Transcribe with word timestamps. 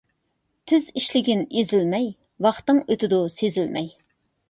تېز 0.71 0.87
ئىشلىگىن 1.01 1.45
ئېزىلمەي، 1.61 2.09
ۋاقتىڭ 2.49 2.83
ئۆتىدۇ 2.89 3.25
سېزىلمەي. 3.39 3.97